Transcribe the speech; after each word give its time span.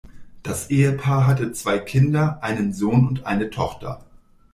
Das 0.41 0.71
Ehepaar 0.71 1.27
hatte 1.27 1.51
zwei 1.51 1.77
Kinder, 1.77 2.39
einen 2.41 2.73
Sohn 2.73 3.07
und 3.07 3.27
eine 3.27 3.51
Tochter. 3.51 4.03